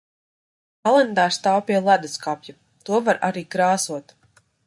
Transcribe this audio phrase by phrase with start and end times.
[0.87, 2.57] Kalendārs stāv pie ledusskapja.
[2.89, 4.17] To var arī krāsot.